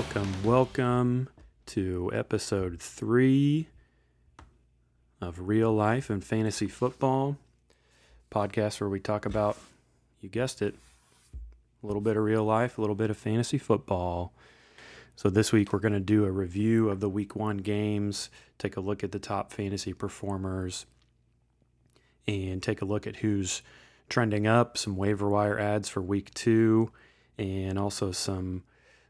[0.00, 1.28] welcome, welcome
[1.66, 3.68] to episode three
[5.20, 7.36] of Real Life and Fantasy Football
[8.30, 9.58] podcast, where we talk about,
[10.22, 10.74] you guessed it,
[11.82, 14.32] a little bit of real life, a little bit of fantasy football.
[15.16, 18.78] So this week we're going to do a review of the week one games, take
[18.78, 20.86] a look at the top fantasy performers,
[22.26, 23.60] and take a look at who's
[24.08, 26.90] trending up, some waiver wire ads for week two,
[27.36, 28.62] and also some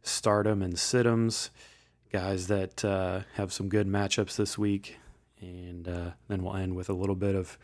[0.02, 1.50] stardom and situms,
[2.12, 4.96] guys that uh, have some good matchups this week.
[5.40, 7.58] And uh, then we'll end with a little bit of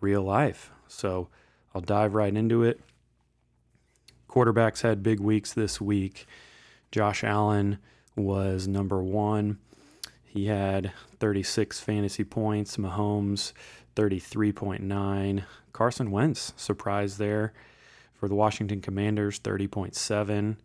[0.00, 0.70] real life.
[0.86, 1.28] So
[1.74, 2.80] I'll dive right into it.
[4.28, 6.26] Quarterbacks had big weeks this week.
[6.90, 7.78] Josh Allen
[8.16, 9.58] was number one.
[10.24, 12.76] He had 36 fantasy points.
[12.76, 13.52] Mahomes,
[13.96, 15.44] 33.9.
[15.72, 17.52] Carson Wentz, surprise there
[18.14, 20.56] for the Washington Commanders, 30.7.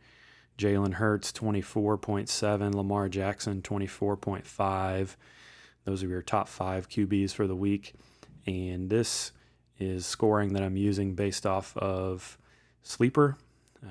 [0.57, 2.73] Jalen Hurts, 24.7.
[2.75, 5.15] Lamar Jackson, 24.5.
[5.85, 7.93] Those are your top five QBs for the week.
[8.45, 9.31] And this
[9.79, 12.37] is scoring that I'm using based off of
[12.83, 13.37] Sleeper,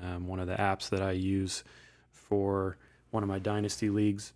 [0.01, 1.63] um, one of the apps that I use
[2.11, 2.77] for
[3.11, 4.33] one of my dynasty leagues.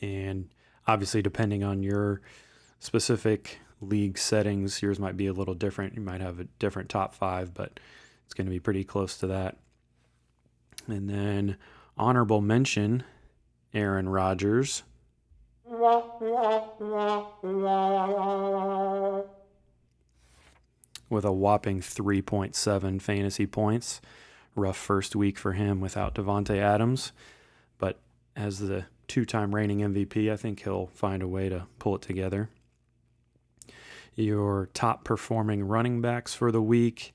[0.00, 0.48] And
[0.86, 2.20] obviously, depending on your
[2.80, 5.94] specific league settings, yours might be a little different.
[5.94, 7.80] You might have a different top five, but
[8.26, 9.56] it's going to be pretty close to that.
[10.86, 11.56] And then
[11.96, 13.04] honorable mention
[13.72, 14.82] Aaron Rodgers.
[21.08, 24.00] With a whopping 3.7 fantasy points.
[24.54, 27.12] Rough first week for him without Davante Adams.
[27.78, 27.98] But
[28.36, 32.02] as the two time reigning MVP, I think he'll find a way to pull it
[32.02, 32.48] together.
[34.14, 37.14] Your top performing running backs for the week.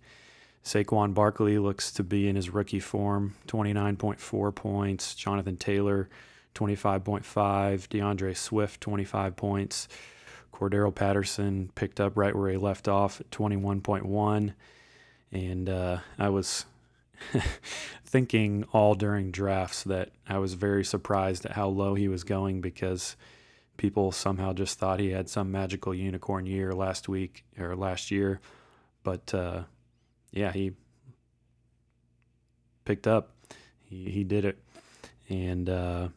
[0.63, 5.15] Saquon Barkley looks to be in his rookie form, 29.4 points.
[5.15, 6.09] Jonathan Taylor,
[6.55, 7.89] 25.5.
[7.89, 9.87] D'Andre Swift, 25 points.
[10.53, 14.53] Cordarrelle Patterson picked up right where he left off at 21.1.
[15.31, 16.65] And uh, I was
[18.05, 22.61] thinking all during drafts that I was very surprised at how low he was going
[22.61, 23.15] because
[23.77, 28.41] people somehow just thought he had some magical unicorn year last week or last year.
[29.03, 29.63] But uh,
[30.31, 30.71] yeah, he
[32.85, 33.31] picked up.
[33.81, 34.59] He he did it,
[35.29, 36.09] and uh,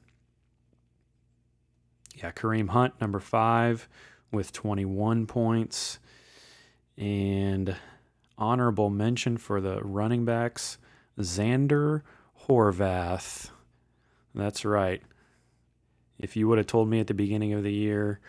[2.17, 3.89] yeah, Kareem Hunt number five
[4.31, 5.99] with 21 points,
[6.97, 7.77] and
[8.39, 10.79] honorable mention for the running backs,
[11.19, 12.03] Zander
[12.47, 13.51] Horvath.
[14.35, 15.03] That's right.
[16.19, 18.21] If you would have told me at the beginning of the year,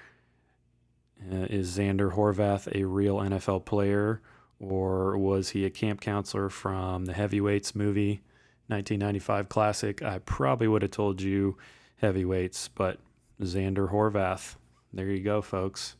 [1.31, 4.21] uh, is Zander Horvath a real NFL player?
[4.69, 8.21] Or was he a camp counselor from the Heavyweights movie,
[8.67, 10.01] 1995 classic?
[10.01, 11.57] I probably would have told you
[11.97, 12.99] Heavyweights, but
[13.41, 14.55] Zander Horvath.
[14.93, 15.95] There you go, folks.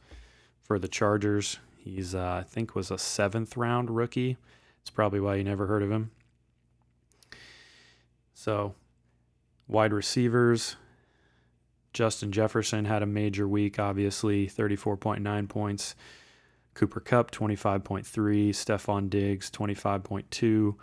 [0.62, 4.38] For the Chargers, he's uh, I think was a seventh round rookie.
[4.81, 6.12] It's probably why you never heard of him.
[8.34, 8.75] So,
[9.68, 10.78] wide receivers.
[11.91, 15.95] Justin Jefferson had a major week, obviously, 34.9 points.
[16.73, 18.03] Cooper Kupp, 25.3.
[18.50, 20.75] Stefon Diggs, 25.2.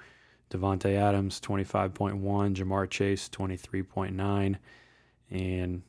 [0.50, 2.20] Davante Adams, 25.1.
[2.54, 4.56] Ja'Marr Chase, 23.9.
[5.30, 5.82] And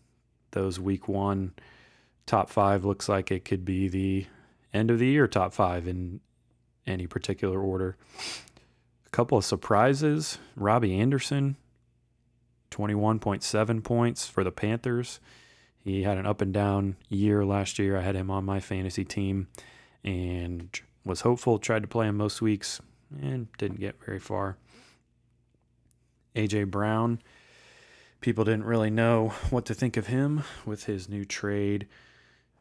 [0.51, 1.53] those week one
[2.25, 4.25] top five looks like it could be the
[4.73, 6.19] end of the year top five in
[6.85, 7.97] any particular order.
[9.06, 10.38] A couple of surprises.
[10.56, 11.57] Robbie Anderson,
[12.69, 15.19] 21.7 points for the Panthers.
[15.84, 17.97] He had an up and down year last year.
[17.97, 19.47] I had him on my fantasy team
[20.03, 21.59] and was hopeful.
[21.59, 22.81] Tried to play him most weeks
[23.22, 24.57] and didn't get very far.
[26.35, 27.20] AJ Brown,
[28.22, 31.87] people didn't really know what to think of him with his new trade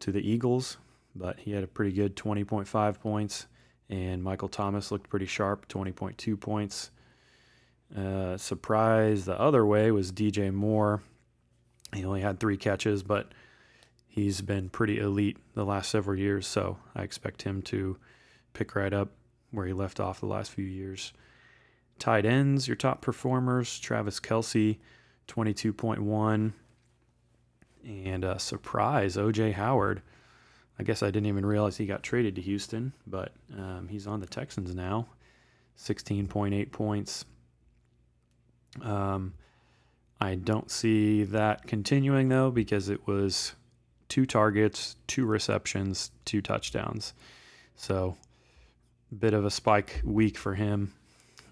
[0.00, 0.78] to the Eagles,
[1.14, 3.46] but he had a pretty good 20.5 points.
[3.88, 6.90] And Michael Thomas looked pretty sharp, 20.2 points.
[7.96, 11.02] Uh, surprise the other way was DJ Moore.
[11.92, 13.32] He only had three catches, but
[14.10, 17.96] he's been pretty elite the last several years, so I expect him to
[18.52, 19.12] pick right up
[19.52, 21.12] where he left off the last few years.
[21.98, 24.78] Tight ends, your top performers Travis Kelce,
[25.28, 26.52] 22.1.
[27.86, 30.02] And a surprise, OJ Howard.
[30.78, 34.20] I guess I didn't even realize he got traded to Houston, but um, he's on
[34.20, 35.06] the Texans now.
[35.78, 37.24] 16.8 points.
[38.82, 39.34] Um,
[40.20, 43.54] I don't see that continuing though because it was
[44.10, 47.14] two targets, two receptions, two touchdowns.
[47.76, 48.16] So,
[49.16, 50.92] bit of a spike week for him.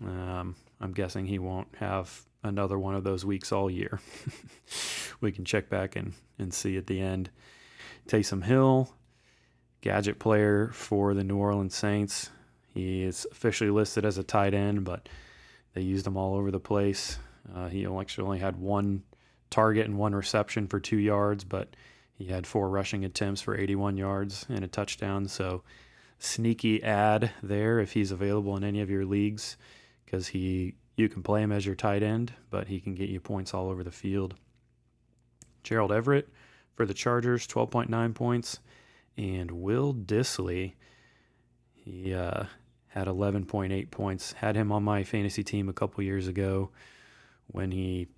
[0.05, 4.01] Um, I'm guessing he won't have another one of those weeks all year.
[5.21, 7.31] we can check back and, and see at the end.
[8.07, 8.93] Taysom Hill,
[9.81, 12.31] gadget player for the New Orleans Saints.
[12.75, 15.09] He is officially listed as a tight end, but
[15.75, 17.19] they used him all over the place.
[17.55, 19.03] Uh, he actually only had one
[19.51, 21.75] target and one reception for two yards, but
[22.19, 25.29] he had four rushing attempts for 81 yards and a touchdown.
[25.29, 25.63] So,
[26.19, 29.57] sneaky ad there if he's available in any of your leagues
[30.05, 33.21] because he you can play him as your tight end, but he can get you
[33.21, 34.35] points all over the field.
[35.63, 36.29] Gerald Everett
[36.75, 38.59] for the Chargers, 12.9 points,
[39.17, 40.73] and Will Dissly.
[41.73, 42.45] he uh,
[42.89, 44.33] had 11.8 points.
[44.33, 46.71] Had him on my fantasy team a couple years ago
[47.47, 48.09] when he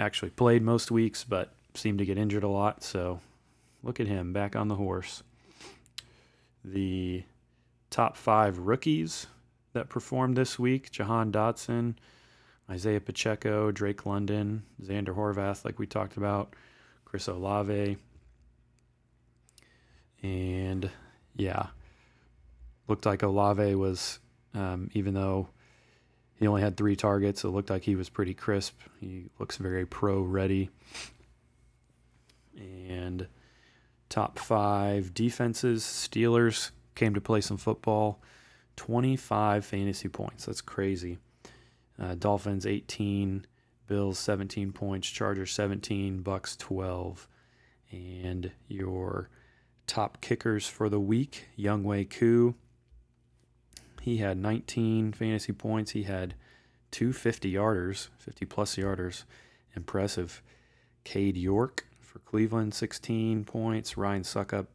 [0.00, 2.82] actually played most weeks, but seemed to get injured a lot.
[2.82, 3.20] So
[3.86, 5.22] look at him back on the horse.
[6.64, 7.22] The
[7.88, 9.28] top five rookies
[9.72, 11.94] that performed this week Jahan Dotson,
[12.68, 16.54] Isaiah Pacheco, Drake London, Zander Horvath, like we talked about,
[17.04, 17.96] Chris Olave.
[20.20, 20.90] And
[21.36, 21.68] yeah,
[22.88, 24.18] looked like Olave was,
[24.52, 25.48] um, even though
[26.34, 28.80] he only had three targets, it looked like he was pretty crisp.
[29.00, 30.70] He looks very pro ready.
[32.58, 33.28] And
[34.16, 38.22] top five defenses Steelers came to play some football.
[38.76, 40.46] 25 fantasy points.
[40.46, 41.18] That's crazy.
[42.00, 43.46] Uh, Dolphins 18,
[43.86, 47.28] Bills 17 points, Chargers 17, Bucs 12.
[47.90, 49.28] And your
[49.86, 52.54] top kickers for the week, Younghoe Koo.
[54.00, 55.90] He had 19 fantasy points.
[55.90, 56.34] He had
[56.90, 59.24] two 50 yarders, 50 plus yarders.
[59.74, 60.42] Impressive.
[61.04, 61.86] Cade York
[62.26, 63.96] Cleveland, 16 points.
[63.96, 64.66] Ryan Succop,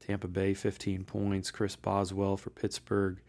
[0.00, 1.50] Tampa Bay, 15 points.
[1.50, 3.20] Chris Boswell for Pittsburgh,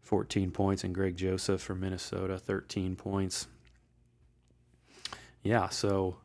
[0.00, 0.82] 14 points.
[0.82, 3.46] And Greg Joseph for Minnesota, 13 points.
[5.42, 6.16] Yeah, so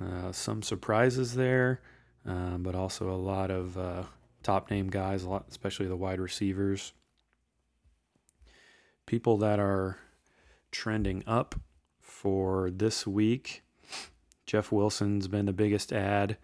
[0.00, 1.80] uh, some surprises there,
[2.26, 4.02] um, but also a lot of uh,
[4.42, 6.92] top name guys, a lot, especially the wide receivers.
[9.06, 9.98] People that are
[10.70, 11.54] trending up
[12.00, 13.63] for this week.
[14.46, 16.36] Jeff Wilson's been the biggest ad.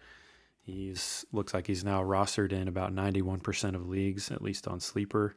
[0.61, 5.35] He's looks like he's now rostered in about 91% of leagues, at least on sleeper.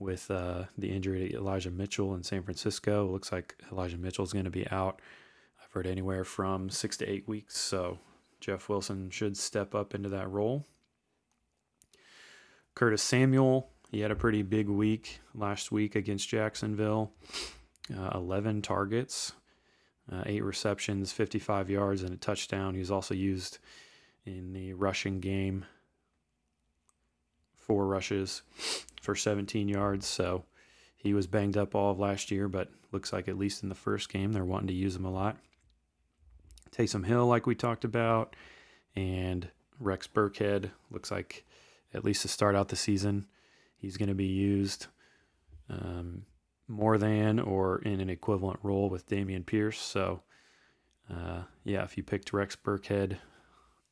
[0.00, 4.32] With uh, the injury to Elijah Mitchell in San Francisco, it looks like Elijah Mitchell's
[4.32, 5.02] going to be out.
[5.60, 7.98] I've heard anywhere from six to eight weeks, so
[8.40, 10.66] Jeff Wilson should step up into that role.
[12.76, 17.12] Curtis Samuel, he had a pretty big week last week against Jacksonville.
[17.94, 19.32] Uh, 11 targets,
[20.10, 22.74] uh, eight receptions, 55 yards, and a touchdown.
[22.74, 23.58] He was also used
[24.24, 25.64] in the rushing game,
[27.56, 28.42] four rushes
[29.00, 30.06] for 17 yards.
[30.06, 30.44] So
[30.96, 33.74] he was banged up all of last year, but looks like at least in the
[33.74, 35.36] first game they're wanting to use him a lot.
[36.70, 38.36] Taysom Hill, like we talked about,
[38.94, 39.48] and
[39.80, 41.44] Rex Burkhead looks like
[41.94, 43.26] at least to start out the season,
[43.76, 44.86] he's going to be used
[45.70, 46.24] um,
[46.68, 49.80] more than or in an equivalent role with Dameon Pierce.
[49.80, 50.22] So,
[51.10, 53.16] uh, yeah, if you picked Rex Burkhead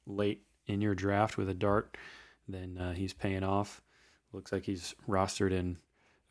[0.06, 1.96] late in your draft with a dart,
[2.46, 3.82] then uh, he's paying off.
[4.32, 5.78] Looks like he's rostered in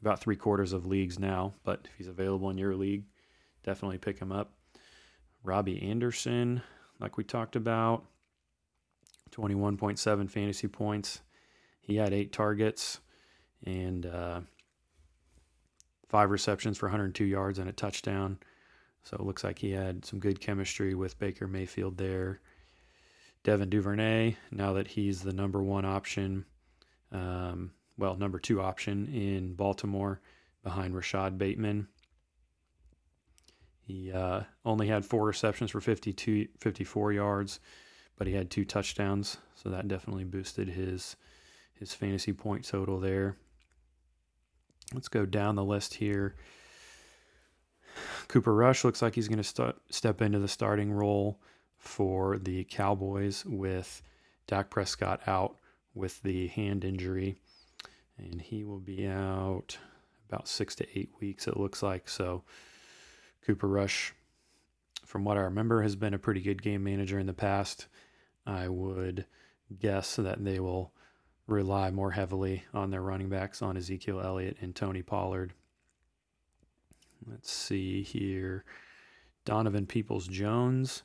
[0.02, 3.06] about three quarters of leagues now, but if he's available in your league,
[3.64, 4.52] definitely pick him up.
[5.44, 6.62] Robbie Anderson,
[7.00, 8.06] like we talked about,
[9.32, 11.22] 21.7 fantasy points.
[11.82, 13.00] He had eight targets
[13.66, 14.42] and uh,
[16.16, 18.38] five receptions for 102 yards and a touchdown.
[19.04, 22.40] So it looks like he had some good chemistry with Baker Mayfield there.
[23.44, 26.46] Devin Duvernay, now that he's the number one option,
[27.12, 30.22] um, well, number two option in Baltimore
[30.64, 31.90] behind Rashod Bateman.
[33.82, 37.60] He uh, only had four receptions for 52, 54 yards,
[38.16, 41.18] but he had two touchdowns, so that definitely boosted his
[41.74, 43.36] his fantasy point total there.
[44.94, 46.36] Let's go down the list here.
[48.28, 51.40] Cooper Rush looks like he's going to st- step into the starting role
[51.78, 54.02] for the Cowboys with
[54.48, 55.58] Dak Prescott out
[55.94, 57.38] with the hand injury.
[58.18, 59.78] And he will be out
[60.30, 62.10] about six to eight weeks, it looks like.
[62.10, 62.44] So,
[63.46, 64.14] Cooper Rush,
[65.06, 67.88] from what I remember, has been a pretty good game manager in the past.
[68.46, 69.26] I would
[69.80, 70.94] guess that they will
[71.48, 75.54] rely more heavily on their running backs on Ezekiel Elliott and Tony Pollard.
[77.28, 78.64] Let's see here.
[79.46, 81.04] Donovan Peoples Jones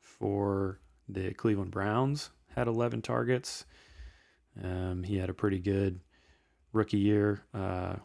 [0.00, 3.66] for the Cleveland Browns had 11 targets.
[4.62, 6.00] Um, he had a pretty good
[6.72, 7.42] rookie year.
[7.54, 7.96] Uh,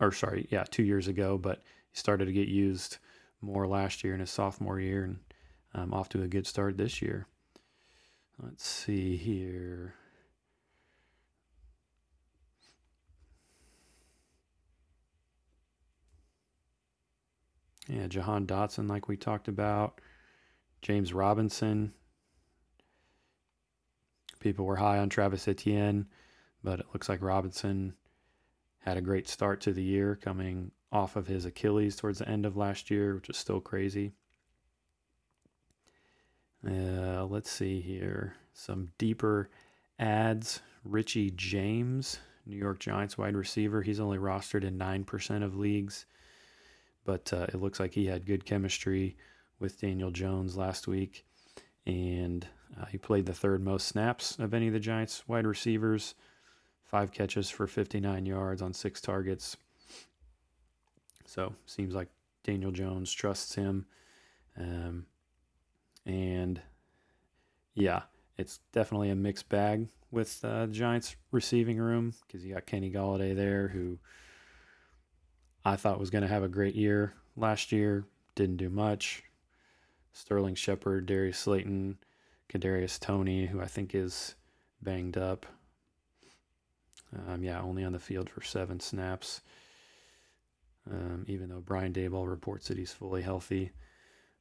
[0.00, 2.98] or sorry, yeah, two years ago, but he started to get used
[3.42, 5.18] more last year in his sophomore year and
[5.74, 7.26] um, off to a good start this year.
[8.42, 9.94] Let's see here.
[17.90, 20.00] Yeah, Jahan Dotson, like we talked about.
[20.80, 21.92] James Robinson.
[24.38, 26.06] People were high on Travis Etienne,
[26.62, 27.94] but it looks like Robinson
[28.78, 32.46] had a great start to the year coming off of his Achilles towards the end
[32.46, 34.12] of last year, which is still crazy.
[36.66, 38.36] Uh, let's see here.
[38.54, 39.50] Some deeper
[39.98, 40.60] ads.
[40.84, 43.82] Richie James, New York Giants wide receiver.
[43.82, 46.06] He's only rostered in 9% of leagues
[47.04, 49.16] but uh, it looks like he had good chemistry
[49.58, 51.24] with Daniel Jones last week,
[51.86, 52.46] and
[52.80, 56.14] uh, he played the third most snaps of any of the Giants wide receivers.
[56.84, 59.56] Five catches for 59 yards on six targets.
[61.26, 62.08] So seems like
[62.42, 63.86] Daniel Jones trusts him,
[64.58, 65.06] um,
[66.04, 66.60] and
[67.74, 68.02] yeah,
[68.36, 72.90] it's definitely a mixed bag with uh, the Giants receiving room because you got Kenny
[72.90, 73.98] Golladay there who
[75.70, 78.04] I thought was going to have a great year last year.
[78.34, 79.22] Didn't do much.
[80.12, 81.96] Sterling Shepard, Darius Slayton,
[82.48, 84.34] Kadarius Toney, who I think is
[84.82, 85.46] banged up.
[87.14, 89.42] Um, yeah, only on the field for seven snaps.
[90.90, 93.70] Um, even though Brian Daboll reports that he's fully healthy,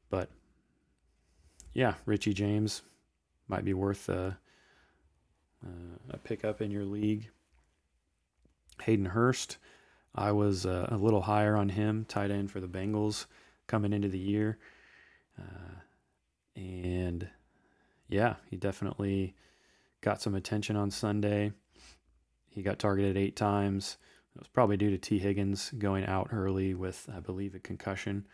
[0.10, 0.32] but
[1.76, 2.82] yeah, Richie James
[3.48, 4.36] might be worth a,
[6.10, 7.30] a pickup in your league.
[8.82, 9.60] Hayden Hurst
[10.16, 13.26] I was uh, a little higher on him, tight end for the Bengals
[13.68, 14.58] coming into the year.
[15.38, 15.82] Uh,
[16.56, 17.30] and
[18.08, 19.36] yeah, he definitely
[20.02, 21.54] got some attention on Sunday.
[22.50, 23.98] He got targeted eight times.
[24.36, 28.26] It was probably due to Tee Higgins going out early with, I believe, a concussion.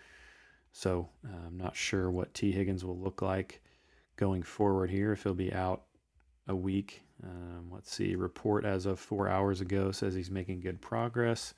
[0.71, 3.61] So uh, I'm not sure what Tee Higgins will look like
[4.17, 5.83] going forward here, if he'll be out
[6.47, 10.81] a week um, let's see, report as of four hours ago says he's making good
[10.81, 11.53] progress.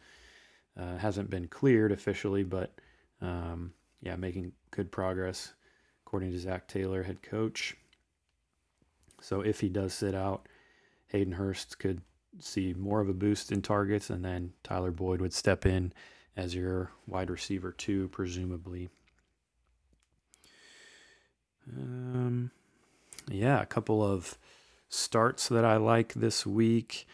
[0.79, 2.73] Uh, hasn't been cleared officially, but
[3.21, 5.53] um, yeah, making good progress
[6.05, 7.75] according to Zac Taylor, head coach.
[9.19, 10.47] So if he does sit out,
[11.07, 12.01] Hayden Hurst could
[12.39, 15.91] see more of a boost in targets, and then Tyler Boyd would step in
[16.35, 18.89] as your wide receiver two, presumably.
[21.75, 22.51] Um,
[23.29, 24.37] yeah, a couple of
[24.89, 27.07] starts that I like this week.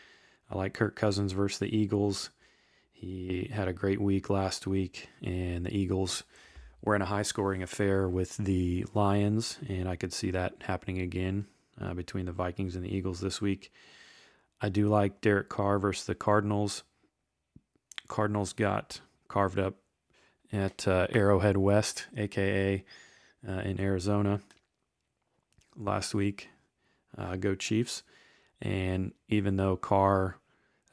[0.50, 2.30] I like Kirk Cousins versus the Eagles.
[2.92, 6.24] He had a great week last week, and the Eagles
[6.82, 11.00] were in a high scoring affair with the Lions, and I could see that happening
[11.00, 11.48] again
[11.82, 13.72] uh, between the Vikings and the Eagles this week.
[14.62, 16.84] I do like Derek Carr versus the Cardinals.
[18.08, 19.76] Cardinals got carved up
[20.52, 22.84] at uh, Arrowhead West, aka
[23.48, 24.40] uh, in Arizona,
[25.76, 26.50] last week
[27.18, 28.04] uh, go Chiefs.
[28.62, 30.38] And even though Carr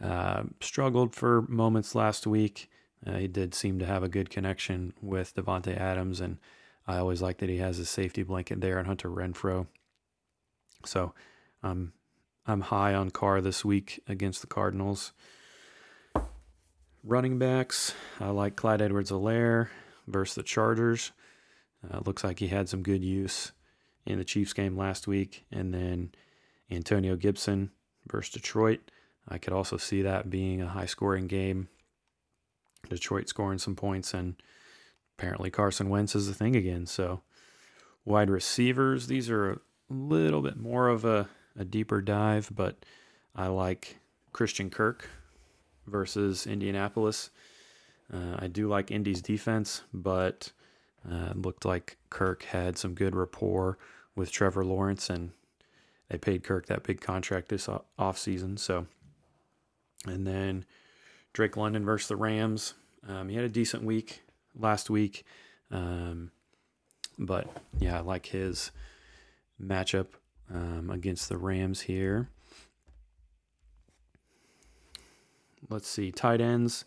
[0.03, 2.69] uh, struggled for moments last week,
[3.07, 6.39] uh, he did seem to have a good connection with Davante Adams, and
[6.87, 9.67] I always like that he has a safety blanket there and Hunter Renfrow.
[10.85, 11.15] So
[11.63, 11.93] um,
[12.47, 15.13] I'm high on Carr this week against the Cardinals.
[17.03, 19.69] Running backs, I like Clyde Edwards-Helaire
[20.07, 21.13] versus the Chargers.
[21.91, 23.53] Uh, looks like he had some good use
[24.07, 26.13] in the Chiefs game last week, and then
[26.71, 27.71] Antonio Gibson
[28.11, 28.91] versus Detroit.
[29.29, 31.69] I could also see that being a high scoring game.
[32.89, 34.37] Detroit scoring some points, and
[35.19, 36.87] apparently Carson Wentz is the thing again.
[36.87, 37.21] So,
[38.05, 39.59] wide receivers, these are a
[39.91, 41.29] little bit more of a,
[41.59, 42.85] a deeper dive, but
[43.35, 43.99] I like
[44.33, 45.09] Christian Kirk
[45.87, 47.31] versus Indianapolis.
[48.13, 50.53] Uh, I do like Indy's defense, but
[51.09, 53.79] uh, looked like Kirk had some good rapport
[54.17, 55.31] with Trevor Lawrence, and
[56.09, 58.59] they paid Kirk that big contract this offseason.
[58.59, 58.87] So,
[60.07, 60.65] and then
[61.33, 62.75] Drake London versus the Rams.
[63.09, 64.23] Um, he had a decent week
[64.59, 65.25] last week,
[65.71, 66.31] um,
[67.19, 67.47] but
[67.79, 68.71] yeah, I like his
[69.63, 70.09] matchup
[70.53, 72.29] um, against the Rams here.
[75.69, 76.85] Let's see, tight ends.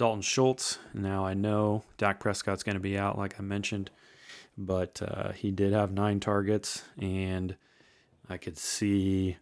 [0.00, 0.78] Dalton Schultz.
[0.94, 3.90] Now I know Dak Prescott's going to be out, like I mentioned,
[4.56, 7.54] but uh, he did have nine targets, and
[8.26, 9.36] I could see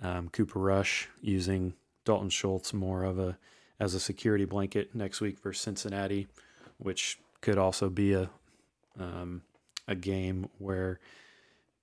[0.00, 1.74] um, Cooper Rush using
[2.04, 3.36] Dalton Schultz more of a
[3.80, 6.28] as a security blanket next week for Cincinnati,
[6.78, 8.30] which could also be a
[9.00, 9.42] um,
[9.88, 11.00] a game where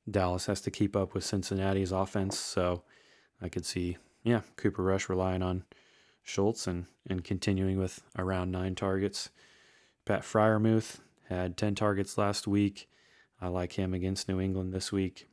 [0.10, 2.40] Dallas has to keep up with Cincinnati's offense.
[2.40, 2.84] So
[3.42, 5.66] I could see, yeah, Cooper Rush relying on
[6.30, 9.30] Schultz and, and continuing with around nine targets.
[10.06, 12.90] Pat Freiermuth had 10 targets last week.
[13.42, 15.28] I like him against New England this week.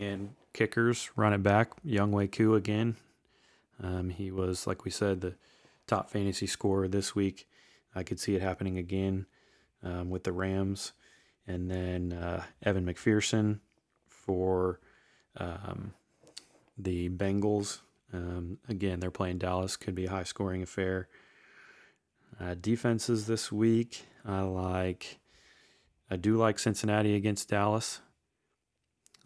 [0.00, 2.96] And kickers, run it back, Younghoe Koo again.
[3.82, 5.34] Um, he was, like we said, the
[5.86, 7.48] top fantasy scorer this week.
[7.94, 9.26] I could see it happening again
[9.82, 10.92] um, with the Rams.
[11.46, 13.60] And then uh, Evan McPherson
[14.08, 14.80] for
[15.36, 15.92] um,
[16.78, 17.80] the Bengals.
[18.14, 19.76] Um, again, they're playing Dallas.
[19.76, 21.08] Could be a high scoring affair.
[22.40, 24.06] Uh, defenses this week.
[24.24, 25.18] I like.
[26.10, 28.00] I do like Cincinnati against Dallas.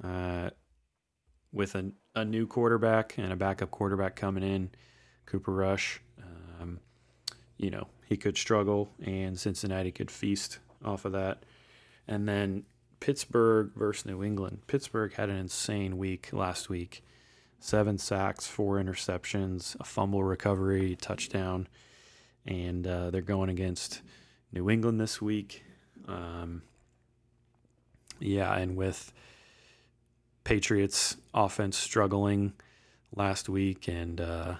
[0.02, 0.50] Uh,
[1.52, 4.71] with a, a new quarterback and a backup quarterback coming in,
[5.26, 6.00] Cooper Rush,
[6.61, 6.80] um,
[7.57, 11.45] you know, he could struggle and Cincinnati could feast off of that.
[12.07, 12.64] And then
[13.00, 14.61] Pittsburgh versus New England.
[14.66, 17.02] Pittsburgh had an insane week last week
[17.60, 21.68] seven sacks, four interceptions, a fumble recovery, touchdown.
[22.46, 24.00] And uh, they're going against
[24.52, 25.64] New England this week.
[26.06, 26.62] Um,
[28.20, 29.12] yeah, and with
[30.44, 32.54] Patriots offense struggling
[33.14, 34.54] last week, and uh,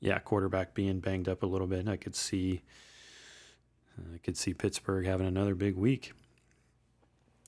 [0.00, 1.88] yeah, quarterback being banged up a little bit.
[1.88, 2.62] I could see,
[4.14, 6.12] I could see Pittsburgh having another big week,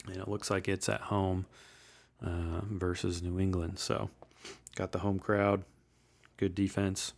[0.06, 1.46] and it looks like it's at home
[2.24, 3.78] uh, versus New England.
[3.78, 4.10] So,
[4.76, 5.64] got the home crowd,
[6.37, 7.12] good defense.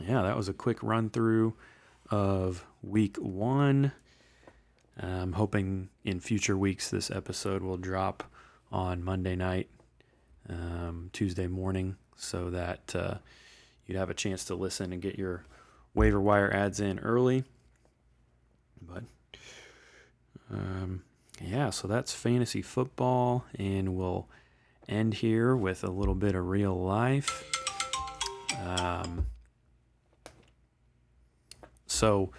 [0.00, 1.54] Yeah, that was a quick run through
[2.10, 3.92] of week one.
[4.98, 8.24] I'm hoping in future weeks this episode will drop
[8.72, 9.68] on Monday night,
[10.48, 13.14] um, Tuesday morning, so that uh,
[13.86, 15.44] you'd have a chance to listen and get your
[15.94, 17.44] waiver wire ads in early.
[18.80, 19.04] But
[20.50, 21.02] um,
[21.42, 24.28] yeah, so that's fantasy football, and we'll
[24.88, 27.44] end here with a little bit of real life.
[28.64, 29.26] Um,
[31.86, 32.32] so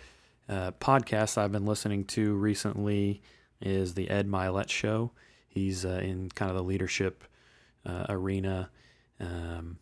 [0.50, 3.22] uh, podcast I've been listening to recently
[3.62, 5.12] is the Ed Mylett Show.
[5.48, 7.24] He's uh, in kind of the leadership
[7.86, 8.70] uh, arena,
[9.20, 9.78] um,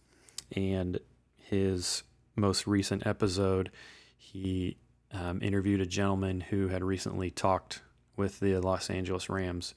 [0.56, 1.00] and
[1.38, 2.04] his
[2.36, 3.72] most recent episode,
[4.18, 4.78] he
[5.12, 7.82] um, interviewed a gentleman who had recently talked
[8.16, 9.76] with the Los Angeles Rams.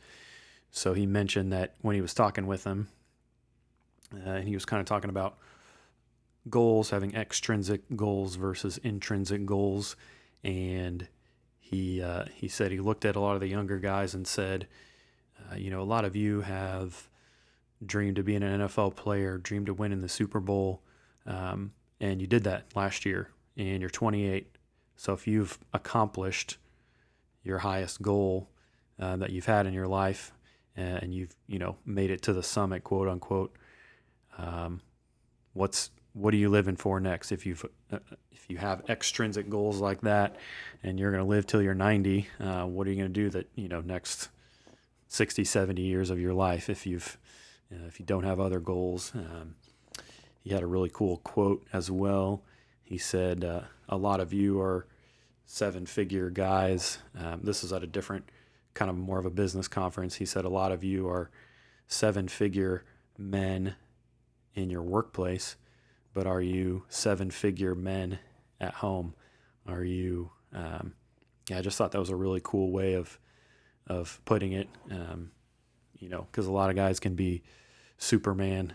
[0.71, 2.89] So he mentioned that when he was talking with them,
[4.15, 5.39] uh, and he was kind of talking about
[6.49, 9.97] goals, having extrinsic goals versus intrinsic goals
[10.45, 11.09] and
[11.61, 14.67] he uh, he said he looked at a lot of the younger guys and said,
[15.51, 17.09] uh, you know, a lot of you have
[17.85, 20.83] dreamed to being an NFL player, dreamed of winning the Super Bowl,
[21.27, 24.57] um, and you did that last year, and you're 28.
[24.97, 26.57] So if you've accomplished
[27.45, 28.49] your highest goal
[28.99, 30.33] uh, that you've had in your life,
[30.79, 33.55] and you've you know made it to the summit, quote unquote,
[34.39, 34.81] um,
[35.53, 37.33] what's what are you living for next?
[37.33, 37.99] If you've uh,
[38.31, 40.37] if you have extrinsic goals like that,
[40.83, 43.31] and you're going to live till you're 90, uh, what are you going to do
[43.31, 44.29] that you know next
[45.09, 47.19] 60, 70 years of your life if you've
[47.73, 49.13] uh, if you don't have other goals?
[49.15, 49.57] Um,
[50.41, 52.43] he had a really cool quote as well.
[52.83, 54.87] He said, uh, "A lot of you are
[55.45, 56.99] seven-figure guys.
[57.19, 58.31] Um, this is at a different
[58.79, 60.17] kind of more of a business conference.
[60.17, 61.31] He said a lot of you are
[61.89, 62.85] seven-figure
[63.19, 63.75] men
[64.55, 65.57] in your workplace."
[66.19, 68.19] but are you seven figure men
[68.61, 69.15] at home?
[69.69, 70.95] Are you, um,
[71.49, 73.21] yeah, I just thought that was a really cool way of,
[73.87, 74.69] of putting it.
[74.91, 75.31] Um,
[75.97, 77.45] you know, because a lot of guys can be
[77.99, 78.73] Superman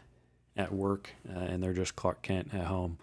[0.56, 2.98] at work uh, and they're just Clark Kent at home.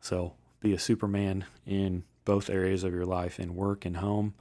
[0.00, 4.34] So be a Superman in both areas of your life, in work and home,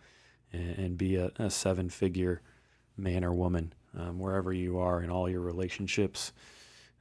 [0.51, 2.41] and, and be a, a seven figure
[2.97, 6.31] man or woman um, wherever you are in all your relationships.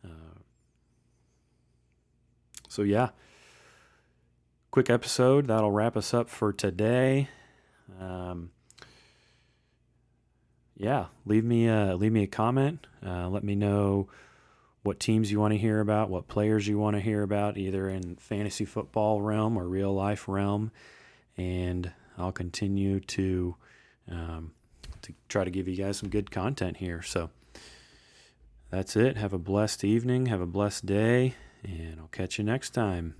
[0.04, 0.38] Uh,
[2.68, 3.10] so yeah,
[4.70, 7.28] quick episode that'll wrap us up for today.
[8.00, 8.50] Um,
[10.76, 12.86] yeah, leave me a, leave me a comment.
[13.04, 14.08] Uh, let me know
[14.82, 17.88] what teams you want to hear about, what players you want to hear about, either
[17.88, 20.70] in fantasy football realm or real life realm,
[21.36, 23.56] and I'll continue to
[24.10, 24.52] um,
[25.02, 27.02] to try to give you guys some good content here.
[27.02, 27.30] So
[28.70, 29.16] that's it.
[29.16, 30.26] Have a blessed evening.
[30.26, 33.14] Have a blessed day and I'll catch you next time.